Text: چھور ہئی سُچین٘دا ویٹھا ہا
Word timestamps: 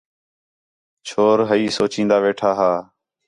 چھور 1.07 1.37
ہئی 1.49 1.65
سُچین٘دا 1.75 2.17
ویٹھا 2.23 2.51
ہا 2.59 2.71